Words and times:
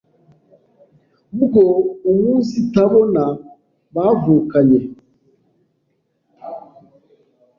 bwo 1.41 1.67
umunsitabona 2.11 3.23
bavukanye 3.95 4.79